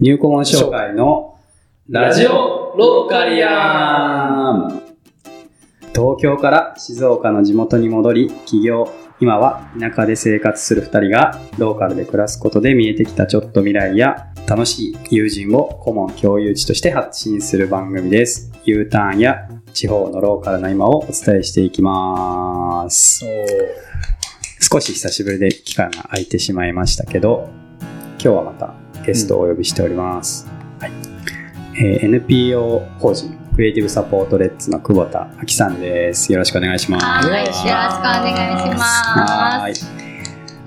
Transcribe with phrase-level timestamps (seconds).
[0.00, 1.40] 入顧問紹介の
[1.88, 4.82] ラジオローカリアン。
[5.92, 8.88] 東京から静岡の地元に戻り起業
[9.18, 18.52] 今は田舎で生活する2人がローカルで暮らすことで見えてきたちょっと未来や楽しい友人を顧問共有地として発信する番組です。
[18.66, 23.24] U ターンや地方のローカルな今をお伝えしていきます。
[24.60, 27.48] 少し久しぶりで期間が空いてしまいましたけど
[27.80, 30.46] 今日はまたゲストをお呼びしております、
[30.80, 30.92] はい。
[31.80, 36.30] えー NPO 法人クリエイティブサポートレッツの久保田明さんです。
[36.30, 37.26] よろしくお願いします。
[37.26, 39.70] はい、よろしくお願いしはい。
[39.70, 39.86] ます。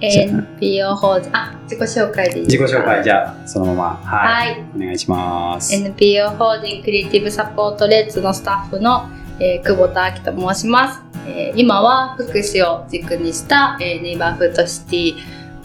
[0.02, 2.80] NPO 法人、あ、自己紹介でいい自ですか？
[2.82, 3.04] 己紹介。
[3.04, 3.84] じゃあそのまま。
[4.04, 4.66] はい、はい。
[4.76, 9.08] お願いします、NPO 法人クリエイティブサポートレッツのスタッフの、
[9.40, 15.13] えー久保田明と申します、えー今は福祉を軸にした、えーネイバーフードシティ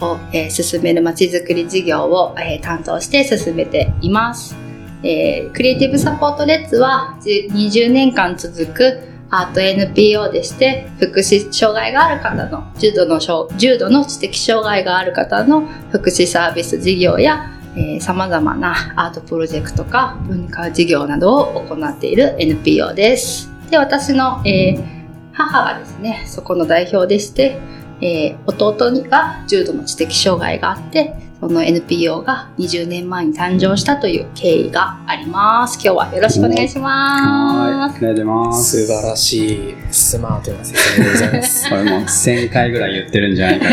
[0.01, 4.55] を、えー進めるまちづくり事業を、えー担当して進めています、
[5.03, 13.19] えークリエイティブサポートレッツは20年間続くアート NPO でして福祉障害がある方の重度の
[13.57, 17.51] 重度の知的障害がある方の福祉サービス事業や
[17.99, 23.51] さまざまなアートプロジェクトか文化事業などを行っている NPO です。
[23.69, 24.97] で私の、えー
[25.37, 27.59] 母がですねそこの代表でして、
[28.01, 35.75] えー弟にが重度の知的障害があってその NPO が20年前に誕生したという経緯があります。
[35.75, 37.23] 今日はよろしくお願いします。
[37.23, 41.69] はいありがとうございます素晴らしいスマートな説明でございます。
[41.69, 43.71] これもう1000回ぐらい言ってるんじゃないかっ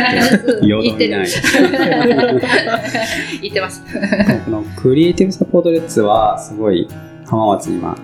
[0.60, 1.26] てよどみない
[3.40, 3.82] 言ってます。
[4.44, 6.86] このクリエイティブサポートレッツはすごい
[7.24, 7.96] 浜松に今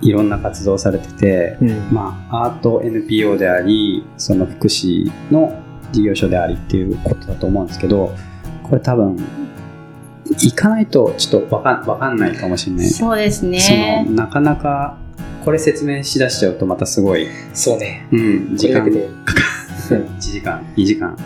[0.00, 1.88] いろんな活動をされてて、うん。
[1.90, 8.14] まあ、アート NPO でありその福祉の事業所でありっていうことだと思うんですけど
[8.62, 9.16] これ多分
[10.26, 14.12] 行かないとちょっとわかんわかんないかもしれない、そうですそねの。
[14.12, 14.98] なかなか
[15.44, 18.08] これ説明しだしちゃうとまたすごい、そうね。
[18.10, 19.46] うん、時間これだけで。
[19.94, 21.16] 1時間 2時間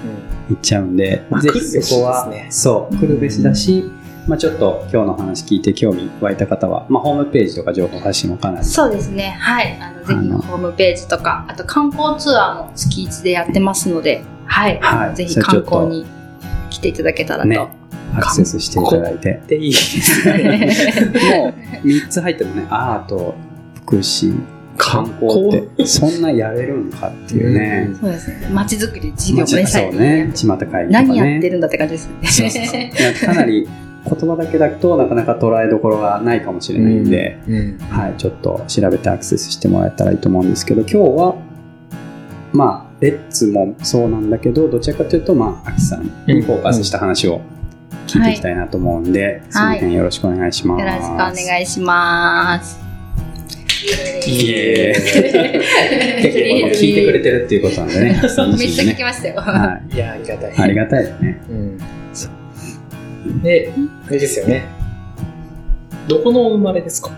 [0.50, 3.90] ういっちゃうんで、まあぜひそこは、そう来るべしだし、
[4.26, 9.36] まあ、ちょっと今日の話聞いて興味湧いた方は、まあ、ホームページとか情報発信もかなりそうですね。
[9.40, 9.78] はい。
[9.80, 14.78] あのぜひホームページとか、あと観光ツアーも月1でやってますので、はい。
[14.80, 16.06] はいぜひ観光に
[16.70, 17.48] 来ていただけたらと。
[17.48, 17.80] ね
[18.12, 19.46] アクセスしていただいてん。
[19.46, 20.72] で、いいですね。
[21.30, 21.54] も
[21.84, 23.34] う3つ入ってもねアート
[23.86, 24.36] 福祉
[24.76, 28.48] 観光ってそんなやれるんかっていうね、うんそうですね。
[28.52, 33.68] 街づくり事業もね、まあそうね巷会議とかね何やってるんだって感じですそうそうそうかなり
[34.04, 37.78] 言葉だけだとなかなか捉えどころがないかもしれないんで、うん。
[37.78, 41.36] はい、ちょっと調べてアクセスしてもらえたらいいと思うんですけど、今日は、
[42.52, 47.40] まあ、レッツもそうなんだけど、どちらかというと、まあ、アキさんにフォーカスした話を
[48.06, 50.80] 聞いていきたいなと思うんで、その辺よろしくお願いします。
[50.80, 51.16] よろしくお
[51.48, 52.80] 願いします。
[54.26, 55.02] イエーイ
[56.22, 59.40] 結構聞いてくれてるっていうことなんでね、めっちゃ聞きましたよ。
[59.40, 60.54] はいや、ありがたい。
[60.54, 60.58] い。
[60.58, 61.42] ありがたいですね。
[61.48, 61.78] うん。
[63.42, 63.72] で、
[64.06, 64.68] あれですよね。
[66.08, 67.10] どこのお生まれですか？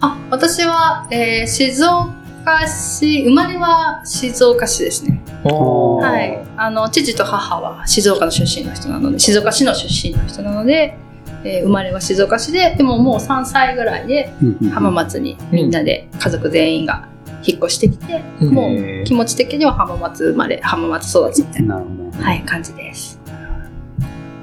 [0.00, 5.20] あ、私は、えー静岡市、生まれは静岡市ですね。
[5.44, 6.40] はい。
[6.56, 10.96] あの、父と母は静岡の出身の人なので、静岡市の出身の人なので、
[11.44, 14.32] えー生まれは静岡市で、でももう3歳ぐらいで
[14.72, 17.08] 浜松にみんなで家族全員が
[17.44, 21.82] 引っ越してきて、うんもう気持ち的には浜松生まれ、浜松育ちみたいな。
[22.20, 23.20] はい、感じです。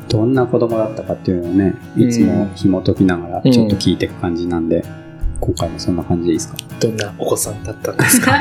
[0.09, 4.83] どんな子供だったかっていうのをね、いつも紐解きながらちょっと聞いていく感じなんで、
[5.39, 6.57] 今回もそんな感じでいいですか？
[6.81, 8.33] どんなお子さんだったんですか？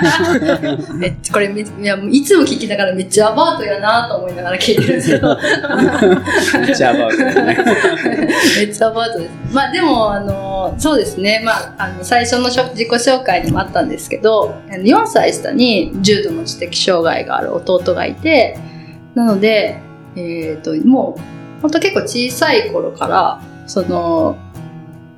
[0.98, 5.36] めっちゃこれめいやいつも聞きながらめっちゃアバウトやなと思いながら聞いてるんですけど
[6.66, 7.58] めっちゃアバウトですね。
[8.58, 9.30] めっちゃアバウトです。
[9.52, 11.40] まあでもあのそうですね。
[11.44, 18.58] まああの最初のしょ自己紹介にもあったんですけどあの4歳下に重度の知的障害がある弟がいて
[19.14, 19.78] なので
[20.16, 24.36] えっ、ともう本当結構小さい頃からその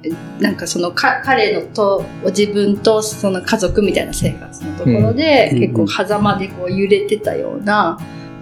[0.02, 0.10] え
[0.40, 5.60] なんかそのか彼のと自分とその家族みたいな生活のところで、うん。
[5.60, 7.98] 結構狭間でこう揺れてたような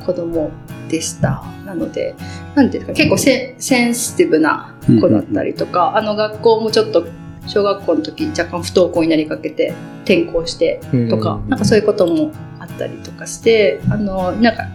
[0.06, 0.50] 子供
[0.88, 1.42] でした。
[1.66, 2.14] なので
[2.54, 7.06] なんていうか結構センセンシティブな子だったりとか、あの学校もちょっと
[7.46, 9.74] 小学校の時若干不登校になりかけて
[10.04, 10.80] 転校して
[11.10, 14.66] とか、なんかそういうこともあったりとかしてあのなんか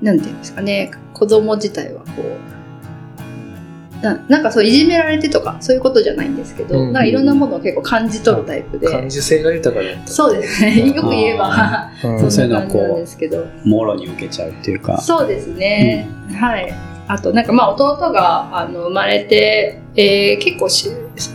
[0.00, 2.58] なんていうんですかね子供自体はこう
[4.02, 6.92] ななんかそういじめられてとかそういうことじゃないんですけど、うん。
[6.92, 10.06] なんかいろんなものを結構感じ取るタイプで、感受性が豊かだった。
[10.06, 10.88] そうですね。
[10.88, 12.20] よく言えば うん。
[12.20, 12.50] そそうん。
[12.50, 13.04] いうのをこ
[13.64, 15.00] うもろに受けちゃうっていうか。
[15.00, 16.72] そうですね、はい。
[17.08, 20.90] あとなんかまあ弟があの生まれて、えー結構し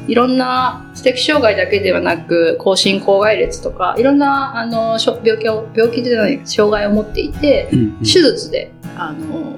[0.08, 7.98] いろんな知的障害だけではなく後進口外列とかいろんなあのしょ病気を病気じゃない障害を持っていてうんうん。
[8.00, 9.58] 手術であの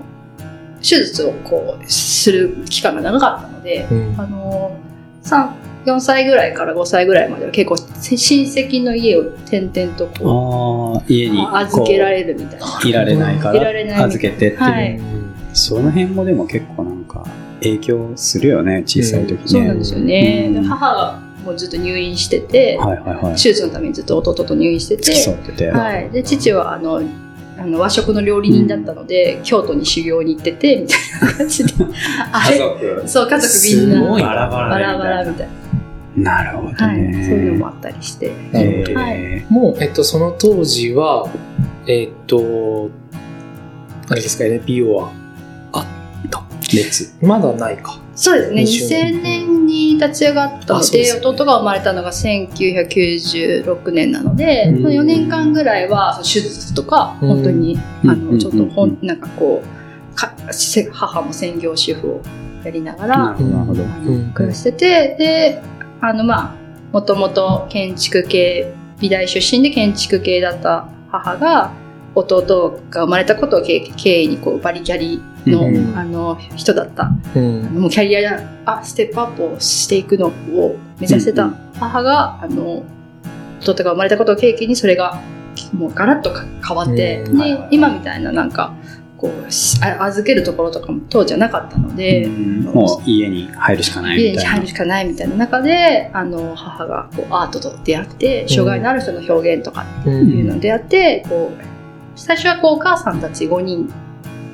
[0.87, 4.77] 手術をこうする期間が長かったのでうんあの
[5.23, 12.79] 3 4歳ぐらいから5歳ぐらいまでは結構親戚の家を転々とこああ、家にう預けられるみたいな。
[12.83, 15.01] いられないからいられない預けてっていう、はい
[15.55, 17.23] その辺もでも結構なんか
[17.61, 19.41] 影響するよね、小さい時ね。
[19.45, 20.45] そうなんですよね。
[20.47, 23.35] うんで母がもうずっと入院してて、はいはいはい。
[23.35, 25.71] 手術のためにずっと弟と入院してて。
[25.71, 27.01] はい、で父はあの
[27.57, 31.73] あの和食の料理人だったので、京都に修行に行っててみたいな感じで。
[32.31, 33.03] あれ族。
[33.07, 34.01] そう家族みんな。
[34.01, 35.47] バラバラバラバラみみたい
[36.17, 36.43] な。
[36.51, 37.25] るほどな、はい、ね。
[37.25, 38.31] そういうのもあったりして。
[38.51, 41.29] なるほどえもう、えっと、その当時は、
[41.87, 42.89] えっと、
[44.09, 45.24] あれですか、NPO は？
[46.67, 47.13] ー列。
[47.21, 47.99] まだないか。
[48.15, 48.61] そうですね。
[48.61, 49.55] 20 2000年。
[49.65, 51.13] に立ち上がったのでね。
[51.13, 54.75] 弟が生まれたのが1996年なので、うん。
[54.77, 57.27] その4年間ぐらいは手術とかうん。
[57.29, 58.09] 本当に、うん。
[58.09, 58.91] あのちょっとほうん。
[58.91, 62.21] んなんかこうかせ母も専業主婦を
[62.63, 63.35] やりながら、
[64.33, 65.61] 暮らしててで
[66.01, 66.55] あのまあ
[66.91, 71.73] もともと建築系美大出身で建築系だった母が
[72.15, 77.63] 弟が生まれたことを経経緯にこうバリキャリの,、うんあの人だったうん。
[77.81, 80.31] もうキャリアあステップアップをしていくのを
[80.99, 82.83] 目指してたうん母が、あの
[83.61, 85.21] 弟が生まれたことを契機にそれが
[85.73, 88.73] もうガラッとか変わって、うんで今みたいななんか
[89.17, 94.51] こう預けるところとかも当時はなかったので、うんもう家に入るしかない家にみたいな。
[94.51, 100.01] 入るしかないみたいな中であの母がこうアートと出会って障害のある人の表現とかう。
[100.01, 101.63] っていうんのに出会って、こう
[102.15, 103.93] 最初はこうお母さんたち5人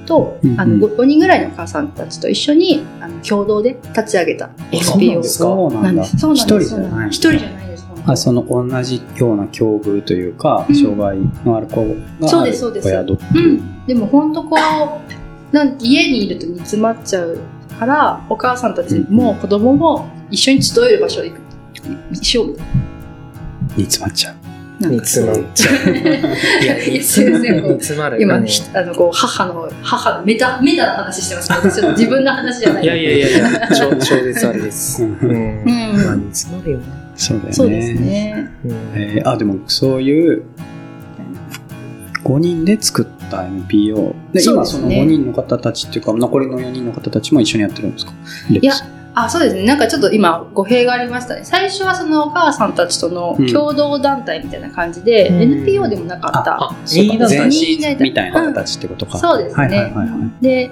[0.05, 4.49] と、うんうんあの 5, 人ぐらいのお母さんたちと一緒にあの共同で立ち上げた
[4.83, 5.43] そうなん NPO ですか？
[5.45, 6.17] そうなんです。
[6.17, 6.45] そうなんです。
[6.45, 7.09] 一人じゃない。
[7.09, 7.87] 一人じゃないです。
[8.05, 11.85] あその同じような境遇というか、うん障害のある子
[12.19, 13.61] がそうある宿ってういう。
[13.61, 13.85] ん。
[13.85, 17.39] でも本当こうなん家にいると煮詰まっちゃう
[17.79, 21.41] からお母さんたちも子供も一緒に集える場所に行く
[22.11, 22.65] 一緒みたい
[23.77, 24.35] 煮詰まっちゃう。
[24.89, 25.75] 煮詰まっちゃう。
[26.63, 27.29] いや、煮詰
[27.97, 28.21] まる。
[28.21, 35.03] 今、あのこう母の母のメタメタな話してますけど ちょっと自分の話じゃないいやいやいやいや、超超絶あれです。
[35.03, 35.29] う んうん。
[35.29, 36.83] うんまあ、煮詰まるよな。
[37.15, 37.53] そうだよね。
[37.53, 40.43] そうですねうんえーあでもそういう
[42.23, 48.13] 5人で作った NPO で今そのそうですね5人の方たちっていうか残りの4人の方たちも一緒にやってるんですか？
[48.49, 48.73] いや
[49.13, 49.63] あそうですね。
[49.63, 51.41] なんかちょっと今語弊がありましたね。
[51.43, 55.41] 最初はそのお母さんたちとの共同団体みたいな感じで、うん。
[55.41, 60.43] NPO でもなかった、あ、任意団体みたいな形ってことか、そうですね、はいはいはいはい。
[60.43, 60.71] で、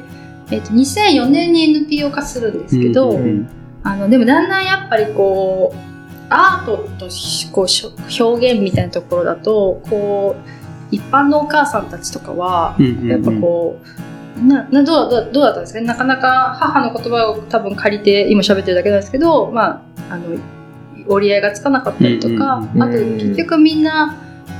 [0.51, 3.49] えっと2004年に NPO 化するんですけど、うんうん
[3.81, 5.77] あのでもだんだんやっぱりこう
[6.29, 7.91] アートとしこうしょ
[8.27, 10.49] 表現みたいなところだとこう
[10.91, 13.07] 一般のお母さんたちとかはうんうんうん。
[13.07, 14.08] やっぱこう、
[14.39, 15.85] ななどうどうどうだったんですかね？
[15.87, 20.37] なかなか母の言葉を多分借りて今喋ってるだけなんですけど、まあ、あの
[21.07, 24.17] 折り合いがつかなかったりとか、うんうんうんあと結局みんな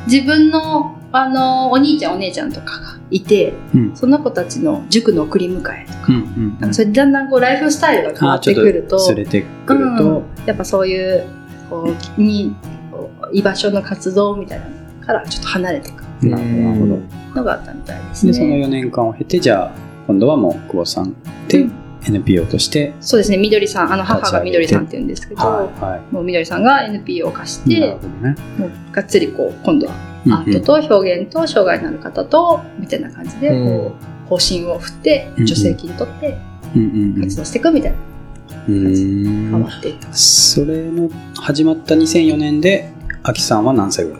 [0.07, 3.95] 自分のあのお兄ちゃんお姉ちゃんとかがいてうん。
[3.95, 10.45] その子たちの塾の送り迎えとか、うんうんなんかそれでだんだんこうライフスタイルが変わってくるとれてくると、うん。
[10.45, 11.25] やっぱそういう
[11.69, 12.56] こうに
[12.92, 16.44] こう居場所の活動みたいなのからちょっと離れていくなる
[16.80, 16.99] ほど。
[17.35, 18.31] のがあったみたいですね。
[18.31, 19.71] でその4年間を経てじゃあ
[20.07, 21.14] 今度はもう久保さん
[21.47, 21.71] でうん。
[22.02, 25.81] NPO として、そうですね、みどりさん、あの母がみどりさんって言うんですけど、はい。
[25.83, 28.35] はいもうみどりさんが NPO を貸しなるて、ほどね。
[28.57, 29.94] もうがっつりこう、今度は
[30.26, 33.92] うんアートと表現と障害のある方と、みたいな感じで、こ
[34.26, 36.38] う、方針を振って、うん助成金取って
[36.73, 37.21] うんうんうん。
[37.23, 37.97] 活動していくみたいな。
[38.69, 40.07] うーん変わっていった。
[40.14, 41.09] それの
[41.42, 44.19] 始まった2004年で、アキさんは何歳ぐらい？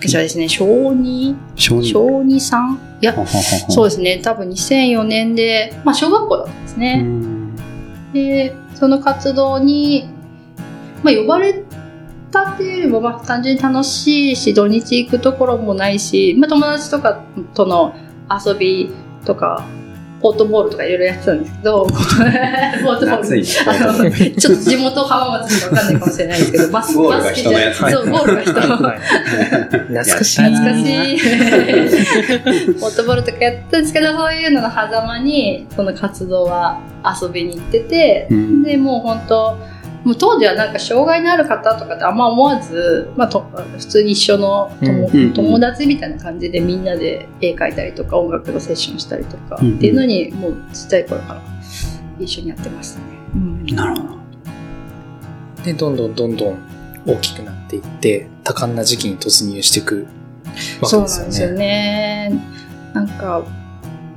[0.00, 1.82] 私はですね、小2、小2。
[1.92, 2.78] 小2、3?
[3.02, 3.14] いや、
[3.68, 7.02] そううですね、多分2004年で、まあ小学校だったんですね。
[7.02, 7.54] ん。
[8.14, 10.08] で、その活動に、
[11.02, 11.64] まあ、呼ばれ
[12.30, 17.22] たっていうよりも、まあ、単純に楽しいし、土日行くところもないし、まあ、友達とか
[17.54, 17.94] との
[18.30, 18.90] 遊び
[19.26, 19.66] とか、
[20.20, 24.36] ポートボールとかいろいろやってたんですけど、 ポートボール。
[24.36, 28.54] ちょっと地元浜松しかわかんないかもしれないですけど、バス ゴールがそう、ゴールが人。
[28.60, 28.98] はい
[29.70, 30.42] 懐かしい。
[30.42, 31.20] 懐かしい。
[32.80, 36.78] ポートボールとかやってたんですけど、そういうのの狭間に、その活動は
[37.22, 39.56] 遊びに行ってて、うんでもう本当
[40.04, 43.40] もう当時はなんか障害のある方とかってあんま思わず、まあ、と
[43.76, 51.42] 普通に一緒の友,、うんうん友達みたいな感じでみんなで絵描いたりとか音楽のセッションしたりとか、うんうんっていうのにもうちっちゃい頃から
[52.18, 53.04] 一緒にやってましたね。
[53.34, 54.20] うんなるほど。
[55.64, 56.58] で、どんどんどんどん
[57.06, 60.06] 大きくなっていって、多感な時期に突入していく
[60.80, 61.56] わけそうですよなんですよね。
[61.56, 62.40] ね。
[62.94, 63.42] なんか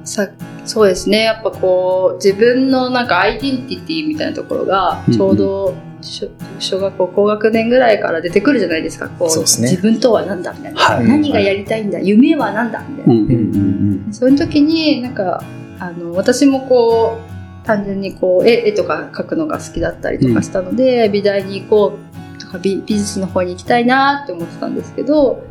[0.03, 0.27] さ
[0.65, 1.23] そうですね。
[1.23, 6.27] やっぱこう自分のなんかアイデンティティみたいなところがちょうど小
[6.59, 9.09] 小学校高学年ぐらいから出てくるじゃないですか。
[9.09, 9.69] こうそうですね。
[9.69, 11.07] 自分とは何だみたいな、はい。
[11.07, 15.43] 何がやりたいんだ夢は何だみたいな、うんうんうんそういう時になんか
[15.79, 17.17] あの私もこ
[17.63, 21.97] う単純にこう絵絵とか描くのが好きだったりとかしたので、美大に行こ
[22.37, 25.43] うとか美美術の方に行きたいなって思ってたんですけど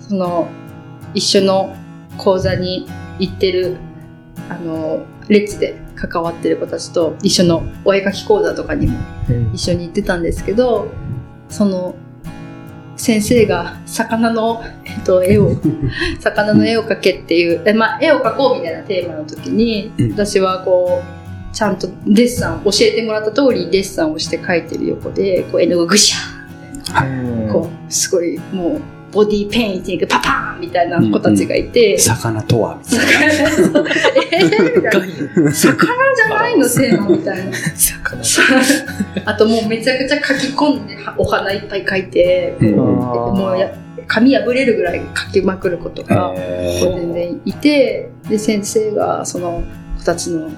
[0.00, 0.48] その
[1.14, 1.76] 一緒の
[2.16, 2.88] 講座に
[3.18, 3.76] 行ってる
[4.50, 9.52] あの列で関わってる子たちと一緒のお絵描き講座とかにもうん。
[9.54, 10.88] 一緒に行ってたんですけど
[11.48, 11.94] その
[12.96, 15.52] 先生が魚の、えっと、絵を
[16.20, 20.12] 魚の絵を描けっていう、えまあ、絵を描こうみたいなテーマの時に、うん。
[20.12, 27.52] 私はこうちゃんとデッサン教えてもらった通りデッサンをして描いてる横でこう絵の具ぐしゃうんー。
[27.52, 28.80] こうすごいもう
[29.12, 33.34] ボディーペインティングパパーンみたいな子たちがいて、魚とはみたいな。
[33.34, 36.68] えーみたいな魚じゃないの？
[36.68, 37.52] テーマみたいな。
[37.56, 38.22] 魚。
[39.24, 42.76] あともうめちゃくちゃ書き込んではお花いっぱい描いて、うん。
[42.76, 43.74] もうや
[44.06, 49.62] 紙破れるぐらい書きまくる子とか、えこう全然いてで先生がその
[49.98, 50.50] 子たちの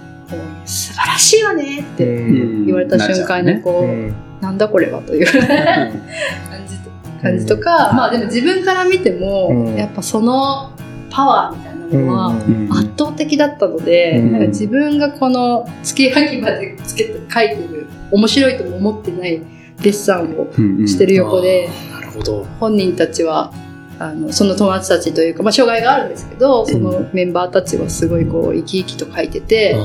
[0.64, 4.14] 素晴らしいわねってー言われた瞬間にこう、うん。
[4.40, 5.40] なんだこれはという感
[6.66, 6.90] じと
[7.22, 9.76] 感じとか、まあでも自分から見ても、うん。
[9.76, 10.72] やっぱその
[11.10, 12.68] パワーみたいなのは、うん。
[12.72, 14.32] 圧倒的だったので、うん。
[14.32, 19.40] なんか自分がこの月焼き場でつけて書いてる面白いとも思ってない
[19.82, 20.52] デッサンを
[20.86, 22.44] してる横で、あーなるほど。
[22.60, 23.52] 本人たちは
[23.98, 29.76] あのその友達たちというか、まあ、障害があるんですけどそのメンバーたちはすごいこう生き生きと書いてて、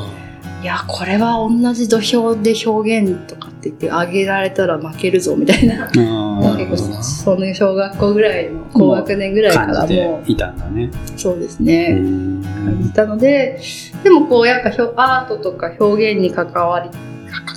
[0.63, 5.85] いやこれは同じ土俵で表現とかって言ってあげられたら負けるぞみたいな。
[5.85, 6.41] あー。
[6.41, 10.91] なるほどなその小学校ぐらいの高学年ぐらいからもいたんだね。
[11.15, 12.41] うそうですね、うん。
[12.43, 13.61] 感じたので
[14.03, 16.89] でもこうやっぱひょアートとか表現に関わり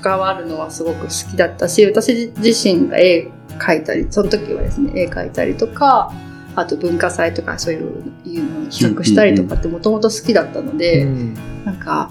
[0.02, 6.12] 関わるのはすごく好きだったし私自身が絵描いたりその時はですね絵描いたりとか
[6.56, 11.34] あと文化祭とかそういういうのを企画したりとかってもともと好きだったので、うん。
[11.64, 12.10] なんか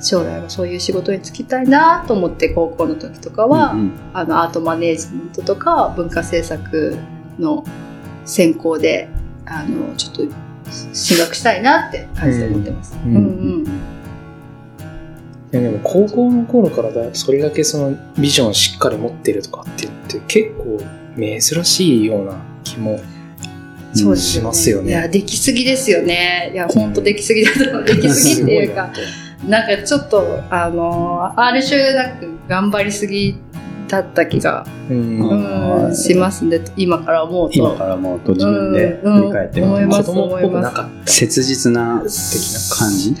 [0.00, 6.98] 将来はそういう仕事に就きたいなと思って高校の時とかは、うんあのアートマネージメントとか文化政策
[7.38, 7.64] の
[8.24, 9.08] 専攻で
[9.46, 10.22] あのちょっと
[10.92, 12.96] 進学したいなって感じで思ってます。
[13.04, 13.20] ううんんう
[13.62, 13.64] ん
[15.52, 20.80] いやでも高校の頃からだそれだけそのビジョンをしっかり持ってるとかっていうのって結構
[21.16, 23.00] 珍しいような気も
[23.92, 26.50] そうですしますよねいや、できすぎですよね。
[26.52, 27.82] いや、ほんとできすぎだと。
[27.82, 28.92] できすぎっていうか、
[29.46, 33.38] なんかちょっと、あの、ある種なく頑張りすぎ
[33.88, 35.94] だった気が、うん。
[35.94, 36.60] しますね。
[36.76, 37.58] 今から思うと。
[37.58, 41.10] 今からもうと自分で振り返ってうんうん思います子供っぽくなかった。
[41.10, 43.16] 切実な的な感じ？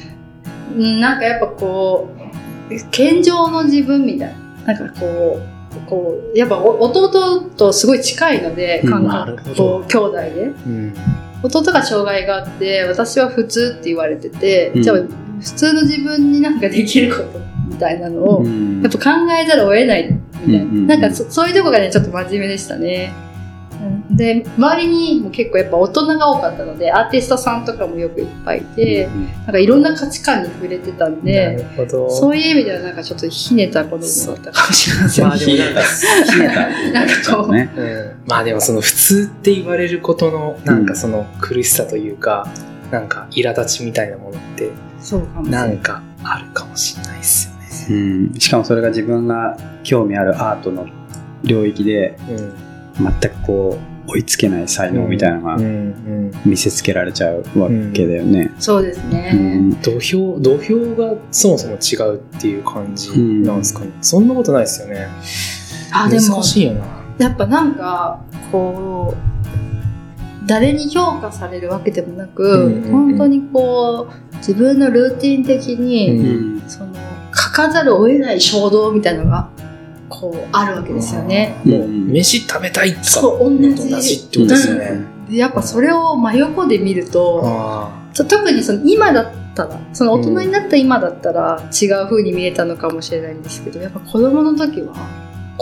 [0.76, 2.10] うんなんかやっぱこ
[2.70, 4.34] う、健常の自分みたい
[4.66, 4.74] な。
[4.74, 8.90] なんかこう、こう、やっぱお弟とすごい近いので、うん。
[8.90, 9.54] 感覚、ほど。
[9.54, 10.42] こう、兄弟で。
[10.66, 10.94] うん。
[11.42, 14.82] 弟が障害があって、私は普通って言われてて、うん。
[14.82, 14.96] じゃあ
[15.40, 18.82] 普通の自分になんかできることみたいなのを、うん。
[18.82, 20.10] やっぱ考えざるを得ない
[20.46, 20.94] みたいな。
[20.96, 23.12] うんかそそういうとこがね、ちょっと真面目でしたね。
[23.80, 24.16] うん。
[24.16, 29.08] で、周りにも結構やっぱ大人が多かったので、アーティストさんとかもよくいっぱいいて、
[29.46, 35.24] なんかいろんな価値観に触れてたんなで、そういう意味ではなんかちょっとひねた子供だったかもしれません。
[35.26, 36.92] まあでもなんかひねた。
[36.92, 37.72] なんかこう、ね。
[37.74, 38.28] うん。
[38.28, 42.46] まあでもその普通って言われることのなんかその苦しさというか、
[42.90, 45.66] なんか苛立ちみたいなものってそうかもしれな。
[45.66, 47.54] んかあるかもしれないですよ
[47.94, 48.02] ね。
[48.02, 48.38] うん。
[48.38, 50.86] しかもそれが自分が興味あるアートの
[51.42, 52.54] 領域でうん
[53.20, 55.64] 全くこう追いつけない才能みたいなのがうん。
[55.64, 56.30] うん。
[56.44, 58.50] 見せつけられちゃうわけだよね。
[58.58, 59.32] そうですね。
[59.34, 59.70] うん。
[59.82, 65.08] 土俵土俵がそもそも違うっていう感じなんですかね、そんなことないですよね。
[65.92, 66.84] あ、でも難、しいよな。
[67.18, 69.39] やっぱなんかこう
[70.46, 72.90] 誰に評価されるわけでもなく、うんうんうん。
[72.90, 76.62] 本当にこう自分のルーティン的に、うん。
[76.68, 76.94] その
[77.34, 79.50] 書かざるを得ない衝動みたいなのが
[80.08, 81.56] こうあるわけですよね。
[81.64, 83.76] もう飯食べたいとかそう同じ。
[83.76, 94.94] と同じってことですよね、でやっぱそれを真横で見ると、特にその今だったらその大人になった今だったら違う風に見えたのかもしれないんですけどやっぱ子供の時は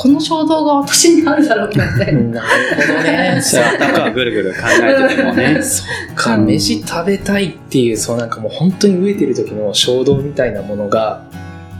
[0.00, 2.12] この衝動が私にあるだろうなって。
[2.12, 2.42] なる
[2.86, 3.40] ほどね。
[3.42, 5.58] そう頭がぐるぐる考えててもね。
[5.60, 11.24] そっか、飯食べたいっていう、そうなんかもう本当に飢えてる時の衝動みたいなものが、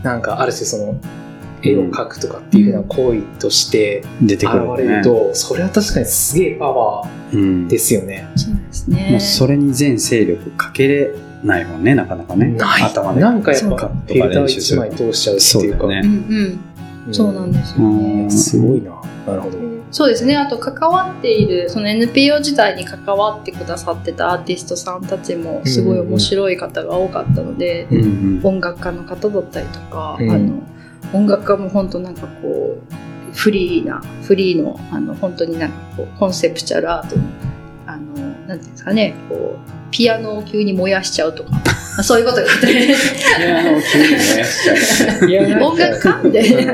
[0.03, 0.95] なんかある種その、
[1.63, 4.77] 絵を描くとかっていうふうな行為として現出てくる、ね。
[4.77, 8.27] れると、それは確かにすげえパワうんーですよね。
[8.35, 9.07] そうですね。
[9.11, 11.11] もうそれに全勢力かけれ
[11.43, 12.47] ないもんね、なかなかね。
[12.47, 12.83] ない。
[12.83, 13.21] 頭で。
[13.21, 15.79] なんかやっぱ、フィルター一枚通しちゃうっていうか。
[15.79, 16.01] そうね。
[16.03, 16.59] うんうん。
[17.11, 18.23] そうなんですよね。
[18.23, 18.91] うんすごいな。
[19.27, 19.57] なるほど。
[19.91, 20.37] そうですね。
[20.37, 30.61] あと関わっている、その NPO 時代に関わってくださってたアーティストさんたちもすごい面白い方が多かったので、うんうん音楽家の方だったりとか、うんあの
[31.11, 37.23] 音楽家も本当なんかこうフリーなフリーのあの本当になんかこうコンセプチュアルアートの
[37.87, 38.05] あの
[38.47, 41.49] なんていうんですかねこうピアノを急に燃やしちゃうとか
[41.99, 45.29] あそういうことがあったりピアノを急に燃やしちゃう。
[45.29, 46.73] いや音楽家みたいな。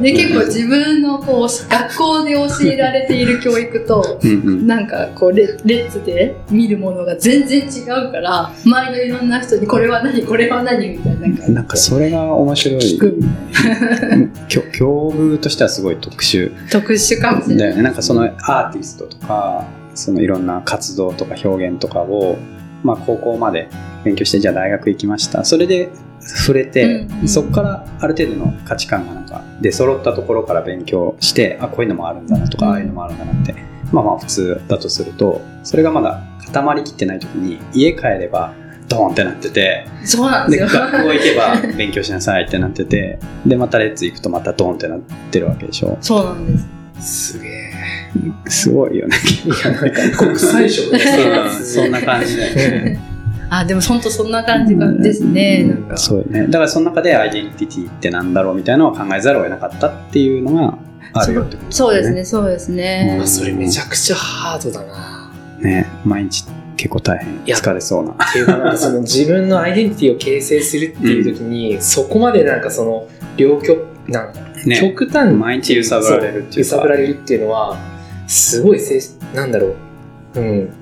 [0.00, 4.66] で結構自分のこう学校で教えられている教育とうんうん。
[4.66, 11.76] なんかこうレレッツで見るものが全然違うから周りのいろんな人にこれは何これは何みたいななんか。
[11.76, 12.78] それが面白い。
[12.80, 13.18] 聞く。
[13.20, 13.22] み
[14.02, 16.52] たいな境境遇としてはすごい特殊。
[16.72, 17.68] 特殊かもしれない。
[17.68, 22.36] だよねなんかそのアーティストとかそのいろんな活動とか表現とかを、
[22.82, 23.68] まあ、高校まで
[24.04, 33.54] 勉強してじゃあ大学行きましたそれで触れて、うんうんそこからある程度の価値観がなんか出揃ったところから勉強してあこういうのもあるんだなとか、うんああいうのもあるんだなって
[33.92, 38.52] まあまあ普通だとするとそれがまだ固まりきってない時に家帰れば
[38.88, 40.80] ドーンってなっててそうなんでですよ。
[40.82, 46.58] 学校行けば勉強しなさいってなっててでまたレッツ行くとまたドーンってなってるわけでしょそうなんで
[47.00, 47.32] す。
[47.32, 47.57] すげえ。
[48.46, 49.16] すごいよね。
[50.16, 53.00] 国際色ですそんな感じだよね
[53.50, 55.64] あでも本当そんな感じがですね。
[55.64, 55.96] なんか。
[55.96, 56.46] そうよね。
[56.48, 60.78] だからその中でアイデンティティってなんだろうみたいなのを考えざるを得なかったっていうのが
[61.14, 61.94] あるよってことそう。
[61.94, 62.24] ですね。
[62.24, 63.22] そうですねう。
[63.22, 63.26] ん。
[63.28, 65.32] それめちゃくちゃハードだな。
[65.60, 66.44] ね毎日
[66.76, 68.12] 結構大変や疲れそうな。
[68.12, 74.78] っていうか、その自分のアイデンティティを形成するっていう時に、そこまでなんかその両極、なんかね。
[74.78, 76.58] 極端に毎日揺さぶられるっていうか。
[76.58, 77.76] 揺さぶられるっていうのは、
[78.28, 79.00] すごいせい、
[79.34, 79.74] なんだろ
[80.34, 80.40] う。
[80.40, 80.72] うん。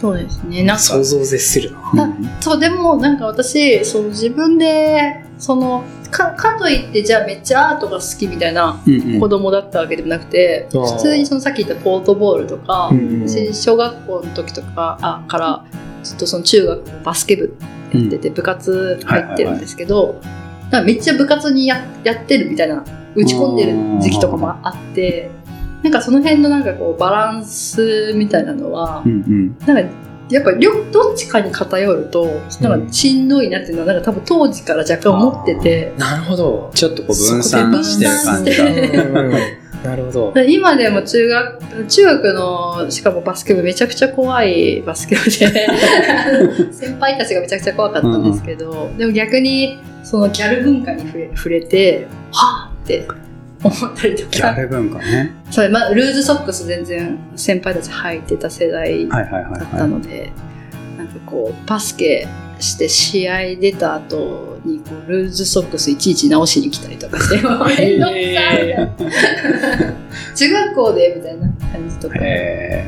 [0.00, 0.62] そうですね。
[0.64, 2.04] なんか想像を絶するな。
[2.04, 15.64] うんそうでもなんか私その自分でそのかかといってじゃあめっちゃアートが好きみたいなうんうん子供だったわけでもなくて、あー普通にそのさっき言ったポートボールとか、うん私小学校の時とかあから
[16.02, 17.54] ずっとその中学のバスケ部
[17.92, 20.18] やってて部活入ってるんですけど、
[20.86, 25.30] めっちゃ部活にややってるみたいな打ち込んでる時期とかもあって
[25.82, 32.24] なんかその辺のなんかこうバランスみたいなのは、うんうんなんかやっぱ両どっちかに偏ると
[32.60, 35.92] なんかしんどいなっていうのはなんか多分当時から若干思ってて。
[35.98, 36.70] なるほど。
[36.72, 39.24] ちょっとこう分散してる感じが
[39.82, 40.32] なるほど。
[40.32, 45.30] で今でも中学中学のしかもバスケ部めちゃくちゃ怖いバスケ部で
[46.70, 53.06] 先輩たちがめちゃくちゃ怖かったんですけど、でも逆にそのギャル文化に触れ触れてはあって
[53.62, 54.30] 思ったりとか。
[54.30, 55.34] ギャル文化ね。
[55.50, 59.36] それ、まあ、ルーズソックス全然先輩たち履いてた世代だった
[59.76, 60.32] はので、
[60.96, 62.26] なんかこうバスケ
[62.60, 67.38] して試合出た後にこうルーズソックスいちいち直しに来たりとかして
[70.34, 72.84] 中学校でみたいな感じとかで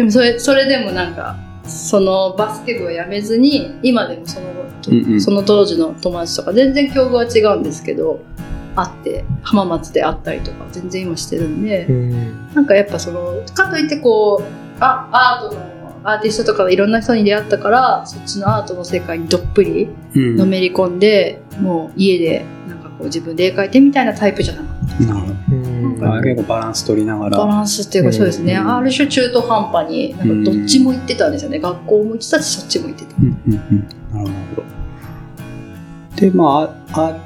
[0.00, 8.20] もそれそれでもなんかそのバスケ部をやめずに今でもその,、その当時の友達とか全然境遇は違うんですけど
[8.76, 12.54] 会って浜松で会ったりとか全然今してるんで、うん。
[12.54, 14.44] なんかやっぱそのかといってこう
[14.80, 15.08] あ
[15.40, 20.36] アートのアーティストとかいろんな人に出会ったからそっちのアートの世界にどっぷりうん。
[20.36, 25.04] のめり込んで、もう家でなんかこう自分で絵描いてみたいなタイプじゃなかった。
[25.04, 25.76] なるほうん
[26.22, 27.38] 結構バランス取りながら。
[27.38, 28.76] バランスっていうかそうですね、うん。
[28.76, 33.16] ある種中途半端になんかどっちも行ってたんですよね、学校も行ってたしそっちも行ってた。
[33.18, 33.24] うん。
[33.24, 33.54] うん。
[33.54, 33.88] うん。
[34.12, 34.76] なるほど。
[36.16, 37.25] でまあア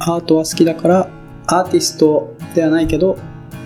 [0.00, 1.08] アートは好きだから
[1.46, 3.18] アーティストではないけど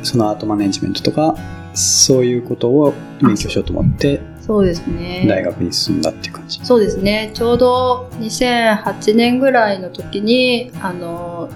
[0.03, 1.37] そのアートマネジメントとか
[1.75, 5.25] そういうことを勉強しようと思ってそうですね。
[5.27, 6.61] 大学に進んだっていう感じ。
[6.63, 7.31] そうですね。
[7.33, 11.49] ちょうど2008年ぐらいの時にあの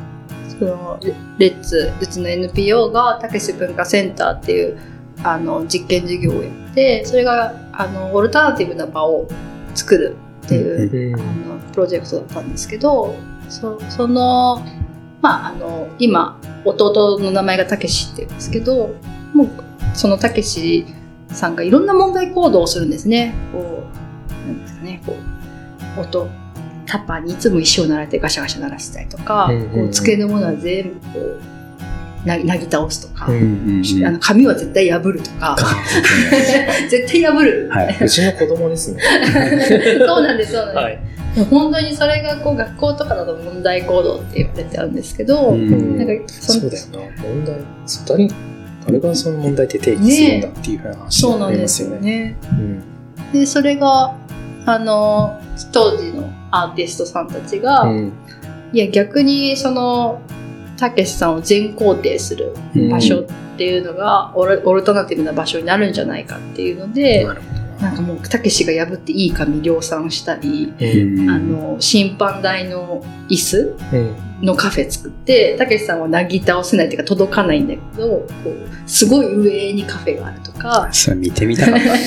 [0.59, 4.79] そのレレッツうちの NPO がたけし文化センターっていう
[5.23, 9.29] あの実験授業をやってそれがあのオルタナティブな場を
[9.75, 11.21] 作るっていう、うん。
[11.21, 13.15] あのプロジェクトだったんですけど
[13.49, 14.65] そその
[15.21, 18.95] まああの今弟の名前がたけしっていうんですけど
[19.35, 19.49] もう
[19.95, 20.87] そのたけし
[21.29, 23.35] さんがいろんな問題行動をするんですね。
[23.53, 25.17] こうなんですかねこ
[25.97, 26.29] う音
[26.87, 31.59] タッパーにいつも石を鳴らしてガシャガシャ鳴らしたりとか、うんうんうんこう机のものは全部こう
[32.27, 35.57] ななぎ倒すとか、うんうんうんあの紙は絶対破るとか、
[36.91, 37.69] 絶対破る。
[37.71, 37.97] はい。
[38.05, 39.01] うちの子供ですね。
[40.07, 40.77] そうなんです、そうなんです。
[40.77, 41.01] はい。
[41.39, 47.23] でも本当にそれがこう学校とかだと問題行動って言われてあるんですけど、うんなんかそのそうだよな。
[47.23, 47.57] 問題、
[48.09, 48.29] 誰、
[48.87, 52.21] 誰がその問題って定義するんだっていう話そうになんりなですますよね。
[52.21, 52.37] よね。
[52.51, 53.33] うん。
[53.33, 54.17] で、それが、
[54.67, 55.41] あの、
[55.73, 58.13] 当時のアーティストさんたちが、うん
[58.71, 60.21] いや逆にその、
[60.77, 63.25] たけしさんを全肯定するうん場所っ
[63.57, 67.89] ていうのがオルオルタナティブな場所になるんじゃないかっていうので、なるほどな。
[67.89, 71.31] なんかもうたけしが破っていい紙量産したり、うん。
[71.31, 80.89] あの審判台の椅子うんのカフェ作ってたけしさんはなぎ倒せないっていうか届かないんだけどこうすごい上にカフェがあるとか。
[80.93, 81.93] それ見てみたかった。
[81.93, 81.99] ね。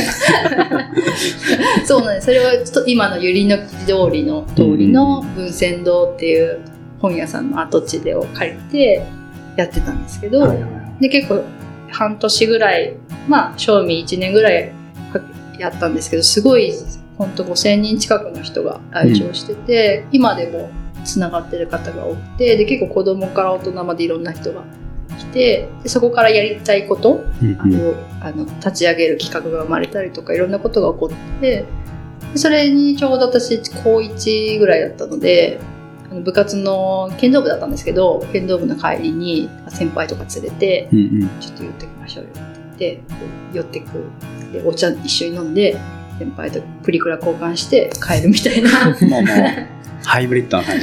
[1.86, 2.26] そうなんです。
[2.26, 6.60] それはちょっと今の百合の通りの通りの文泉堂っていう
[7.00, 9.06] 本屋さんの跡地でを借りて
[9.58, 11.44] やってたんですけど、はいはいで結構
[11.90, 12.96] 半年ぐらい
[13.28, 14.72] まあ賞味1年ぐらい
[15.60, 16.74] やったんですけどすごい
[17.18, 20.72] 本当5000人近くの人が来場してて、今でも
[21.04, 24.64] つながってる方が多くてで結構子供から大人までいろんな人が
[25.18, 31.66] 来てでそこからやりたいことうんあのあの立ち上げる企画が生まれたりとかいろんなことが起こって
[32.32, 35.60] でそれにちょうど私高1ぐらいだったので
[36.10, 41.30] あの部活の剣道部だったんですけど剣道部の帰りに先輩とか連れてうんうん。
[41.40, 43.16] ちょっと寄ってきましょうよって言ってこ
[43.54, 43.86] う寄ってく
[44.52, 45.78] でお茶一緒に飲んで
[46.20, 48.90] 先輩とプリクラ交換して帰るみたいな。
[49.10, 50.80] もうもう、ハイブリッドな感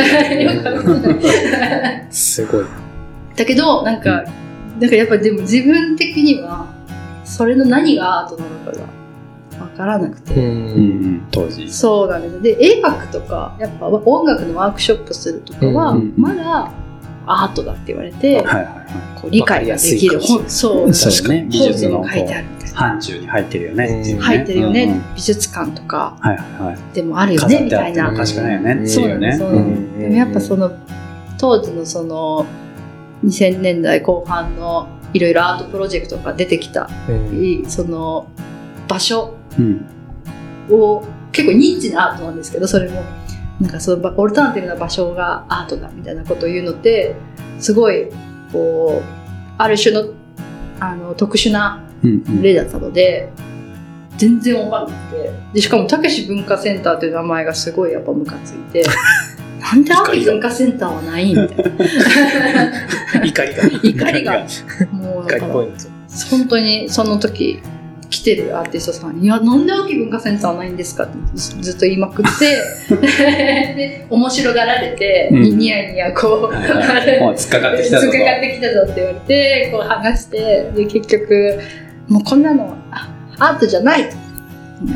[2.11, 2.11] じ。
[2.16, 2.64] すごい。
[3.37, 4.24] だけどなんか、
[4.81, 6.66] なんかやっぱでも自分的には
[7.24, 10.83] それの何がアートなのかがわからなくて、うんうんう
[11.18, 11.70] ん、当時。
[11.70, 16.72] そうなんですで絵描くとかやっぱ音楽のワークショップするとかはうんまだ
[17.30, 18.86] アートだって言われて、はいはいは
[19.20, 20.94] こう理解ができる本そうい。
[20.94, 21.46] そうね。
[21.50, 22.78] 美術の書いてあうるみたいな。
[22.78, 24.22] 範疇に入ってるよねっていうね。
[24.22, 24.90] 入ってるよね、うん。
[24.90, 26.78] うん美術館とかはいはいはい。
[26.94, 28.12] でもあるよ飾ねみたいな。
[28.12, 29.36] かしくないよねってそいううね。
[29.36, 30.70] そうなんでもやっぱその
[31.38, 32.46] 当時のその
[33.24, 36.88] 2000年代後半のいろいろアートプロジェクトが出てきた。
[37.08, 37.64] うん。
[37.68, 38.28] その
[38.86, 39.84] 場所うん。
[40.70, 43.02] を結構ニッチなアートなんですけどそれも
[43.61, 47.16] なんかそのオルタナティブな場所がアートだみたいなことを言うのって
[47.59, 48.09] すごい
[48.53, 49.18] こう
[49.59, 50.12] ある種の
[50.81, 52.42] あの特殊なうんうん。
[52.42, 53.31] 例だったので
[54.16, 55.31] 全然わかんなくて。
[55.55, 58.85] でしかもたけし文化センターという名前がすごいやっぱムカついて
[59.61, 63.25] なんで秋文化センターはないみたいな。
[63.25, 63.64] 怒りが。
[63.83, 64.47] 怒りが。
[64.92, 65.47] もう怒だか。
[66.31, 67.61] 本当にその時
[68.11, 69.16] 来てるアーティストさん。
[69.16, 72.57] に「いやなんで秋文化センターないんですか?」ってずずっと言いまくって。
[72.97, 75.59] で面白がられて、うん。
[75.59, 77.21] ニヤニヤこうはいはい。
[77.21, 81.59] もう突っかかってきたぞっかかってきたぞって言われてこう話してで結局
[82.09, 84.09] もうこんなのあアートじゃない。
[84.09, 84.16] と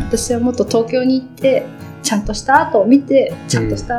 [0.08, 1.64] 私はもっと東京に行って
[2.02, 3.94] ちゃんとしたアートを見てちゃんとした、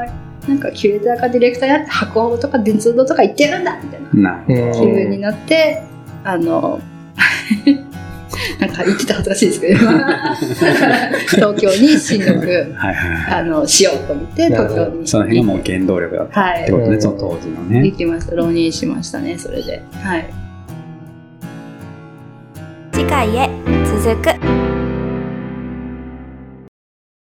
[0.47, 4.43] なんかキュレーターかディレクターやって箱とか電通堂とか行ってるんだみたいな。
[4.73, 5.81] 気分になって、
[6.23, 6.79] あの、
[8.59, 9.79] なんか言ってた恥ずかしいですけど、
[11.29, 12.51] 東京に進学、ど。
[12.51, 13.41] はいはいはい。
[13.41, 15.07] あの、しようと思って、東京に。
[15.07, 16.63] その辺がもう原動力だったはい。
[16.63, 17.97] ってことね、うんその当時のね行。
[17.97, 18.35] きました。
[18.35, 19.81] 浪人しましたね、それで。
[20.01, 20.25] はい。
[22.91, 23.49] 次回へ
[23.85, 24.62] 続く